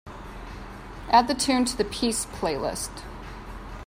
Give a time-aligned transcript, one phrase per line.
[1.11, 3.03] Add the tune to the peace playlist.